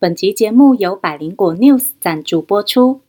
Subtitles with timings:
[0.00, 3.00] 本集节目由百灵果 News 赞助播出。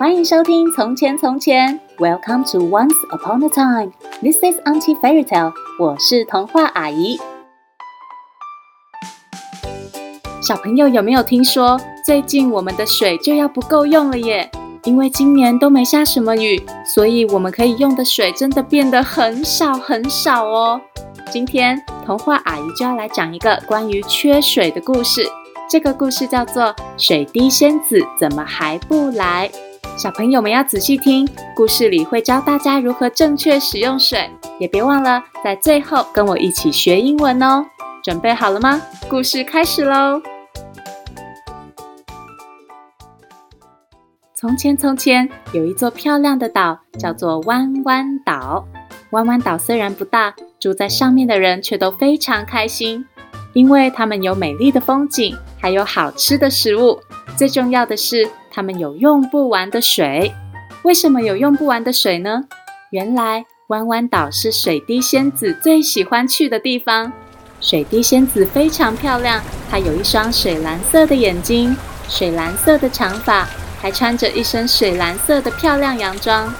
[0.00, 3.92] 欢迎收听《从前从前》，Welcome to Once Upon a Time。
[4.20, 5.52] This is Auntie Fairy Tale。
[5.78, 7.20] 我是童话阿姨。
[10.42, 14.50] 小朋友有没有听说，最近我们的水就要不够用了耶？
[14.82, 20.80] 因为今年都没下什么雨，所以我们可以用的水真的变得很少很少哦。
[21.30, 25.24] 今天童话阿姨就要来讲一个关于缺水的故事。
[25.70, 26.64] 这个故事叫做
[26.98, 29.48] 《水滴仙子怎么还不来》。
[29.96, 37.64] 小朋友们要仔细听，故事里会教大家如何正确使用水，也别忘了在最后跟我一起学英文哦。
[38.02, 38.82] 准备好了吗？
[39.08, 40.20] 故事开始喽！
[44.34, 48.66] 从前，从前有一座漂亮的岛，叫做弯弯岛。
[49.10, 53.06] 弯弯岛虽然不大，住在上面的人却都非常开心，
[53.52, 57.00] 因为他们有美丽的风景，还有好吃的食物。
[57.36, 60.32] 最重要的是，他们有用不完的水。
[60.82, 62.44] 为什么有用不完的水呢？
[62.90, 67.12] 原来弯弯岛是水滴仙子最喜欢去的地方。
[67.60, 71.76] 水滴仙子非常漂亮，她有一双水蓝色的眼睛，
[72.08, 73.48] 水蓝色的长发。
[73.82, 76.52] 还穿着一身水蓝色的漂亮洋装。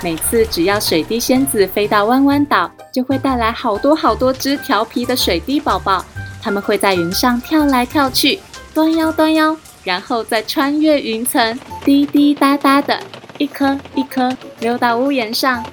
[0.00, 6.04] 每次只要水滴仙子飞到弯弯岛，就会带来好多好多只调皮的水滴宝宝。
[6.42, 8.38] 它们会在云上跳来跳去，
[8.72, 13.00] 端腰端腰，然后再穿越云层，滴滴答答的，
[13.38, 15.64] 一颗一颗溜到屋檐上，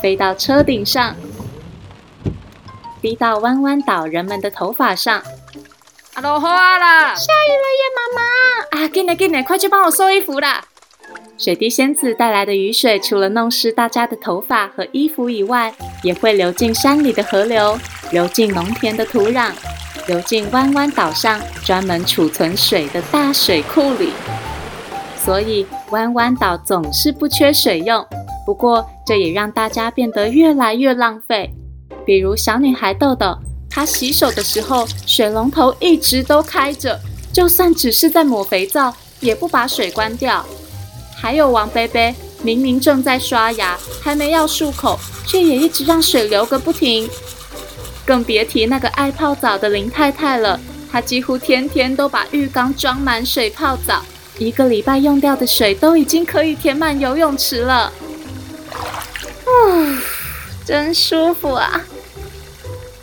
[0.00, 1.14] 飞到车顶上，
[3.00, 5.22] 滴到弯弯岛人们的头发上。
[6.14, 7.14] 啊，落雨啦！
[7.14, 8.84] 下雨了耶，妈妈！
[8.84, 10.64] 啊，进来进来，快去帮我收衣服啦！
[11.36, 17.78] 水滴仙子带来的雨水，除了弄湿大家的头发和衣服以外，也会流进山里的河流，
[18.10, 19.52] 流进农田的土壤，
[20.06, 24.12] 流进弯弯岛上专门储存水的大水库里。
[25.24, 28.06] 所以弯弯岛总是不缺水用。
[28.44, 31.52] 不过，这也让大家变得越来越浪费。
[32.04, 33.36] 比如小女孩豆豆。
[33.68, 36.98] 她洗手的时候，水龙头一直都开着，
[37.30, 40.42] 就算只是在抹肥皂，也不把水关掉。
[41.14, 47.06] 还有王贝贝，明明正在刷牙，还没要漱口，却也一直让水流个不停。
[48.06, 50.58] 更别提那个爱泡澡的林太太了，
[50.90, 54.02] 她几乎天天都把浴缸装满水泡澡，
[54.38, 57.92] 一个礼拜用掉的水都已经可以填满游泳池了。
[59.44, 60.02] 啊，
[60.64, 61.82] 真舒服啊！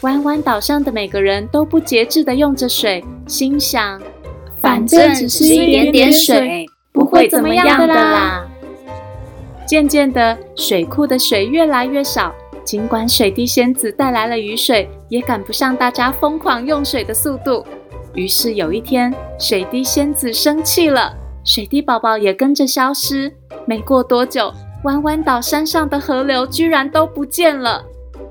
[0.02, 4.02] 弯弯岛上的每个人都不节制的用着水，心想：
[4.62, 8.46] 反正只是一点点水，不会怎么样的啦。
[9.66, 17.66] 渐渐的，水库的水越来越少，尽管水滴仙子带来了雨水，也赶不上大家疯狂用水的速度。
[18.14, 21.14] 于是有一天，水滴仙子生气了，
[21.44, 23.34] 水滴宝宝也跟着消失。
[23.66, 24.54] 没过多久，
[24.84, 27.84] 弯弯岛山上的河流居然都不见了。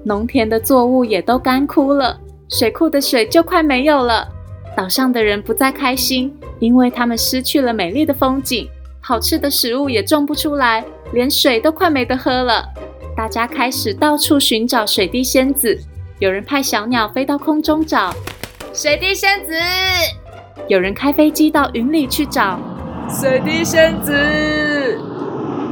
[0.04, 2.18] 农田的作物也都干枯了，
[2.48, 4.28] 水库的水就快没有了。
[4.76, 8.68] 岛上的人不再开心，因为他们失去了美丽的风景，
[9.00, 12.68] 好吃的食物也种不出来，连水都快没得喝了。
[13.22, 15.78] 大家开始到处寻找水滴仙子，
[16.18, 18.12] 有人派小鸟飞到空中找
[18.74, 19.52] 水滴仙子，
[20.66, 22.58] 有人开飞机到云里去找
[23.08, 24.12] 水滴仙子。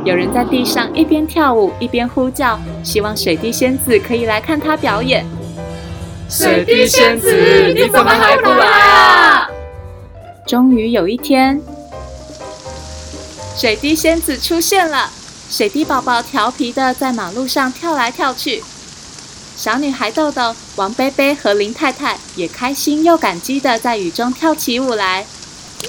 [0.04, 5.26] 有人在地上一边跳舞一边呼叫，希望水滴仙子可以来看他表演。
[6.28, 7.34] 水滴仙子，
[7.74, 9.50] 你怎么还不来啊？
[10.46, 11.60] 终于有一天，
[13.56, 15.10] 水滴仙子出现了。
[15.50, 18.62] 水滴宝宝调皮的在马路上跳来跳去，
[19.56, 25.26] 小女孩豆豆、王贝贝和林太太也开心又感激的在雨中跳起舞来。
[25.82, 25.88] 耶！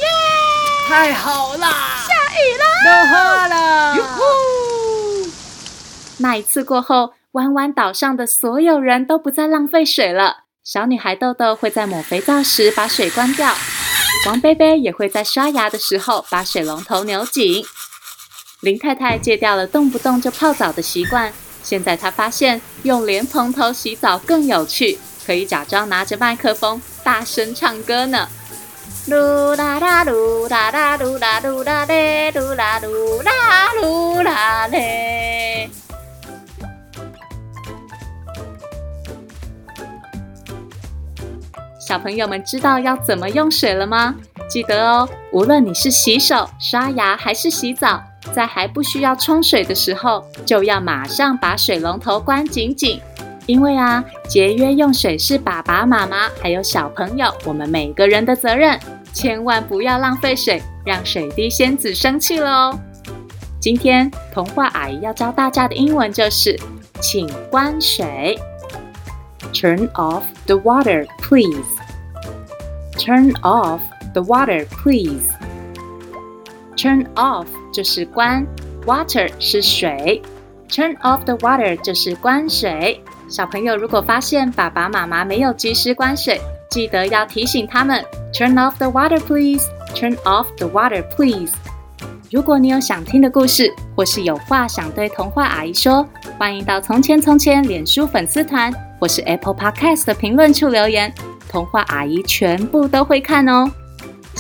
[0.88, 1.70] 太好啦！
[2.08, 4.24] 下雨了，了，哟吼！
[6.18, 10.46] 那一次过后，弯弯岛上的所有人都不再浪费水了。
[10.64, 13.56] 小女孩豆豆会在抹肥皂时把水关掉，
[14.26, 17.64] 王贝贝也会在刷牙的时候把水龙头扭紧。
[18.62, 28.28] 林太太戒掉了动不动就泡澡的习惯，现在她发现用莲蓬头洗澡更有趣，可以假装拿着麦克风大声唱歌呢。
[29.08, 33.32] 噜啦啦噜啦啦噜啦噜啦嘞，噜啦噜啦
[33.82, 35.68] 噜啦嘞。
[41.80, 44.16] 小朋友们知道要怎么用水了吗？
[44.48, 53.00] 记得哦，无论你是洗手、刷牙还是洗澡，在还不需要冲水的时候，就要马上把水龙头关紧紧。
[53.48, 58.80] 因为啊，节约用水是爸爸妈妈还有小朋友我们每个人的责任，
[59.14, 62.80] 千万不要浪费水，让水滴仙子生气了哦。
[63.60, 66.58] 今天童话阿姨要教大家的英文就是，
[67.02, 68.40] 请关水
[69.52, 71.66] ，Turn off the water, please.
[72.98, 73.82] Turn off
[74.14, 75.32] the water, please.
[76.78, 78.46] Turn off 就是关
[78.86, 80.22] ，water 是水
[80.70, 83.04] ，Turn off the water 就是关水。
[83.30, 86.40] 小朋友如果发现爸爸妈妈没有及时关水，
[86.70, 88.04] 记得要提醒他们
[88.34, 89.64] ，Turn off the water, please.
[89.96, 91.52] Turn off the water, please.
[92.32, 96.08] 如果你有想听的故事，或是有话想对童话阿姨说，
[96.40, 101.14] 欢迎到《从前从前》脸书粉丝团或是 Apple Podcast 的评论处留言，
[101.50, 103.70] 童话阿姨全部都会看哦。